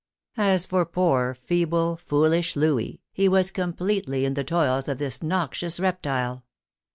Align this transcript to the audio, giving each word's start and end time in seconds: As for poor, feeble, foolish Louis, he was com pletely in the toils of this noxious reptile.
As 0.37 0.65
for 0.65 0.83
poor, 0.83 1.35
feeble, 1.35 1.95
foolish 1.95 2.55
Louis, 2.55 3.03
he 3.11 3.29
was 3.29 3.51
com 3.51 3.73
pletely 3.73 4.23
in 4.23 4.33
the 4.33 4.43
toils 4.43 4.87
of 4.87 4.97
this 4.97 5.21
noxious 5.21 5.79
reptile. 5.79 6.43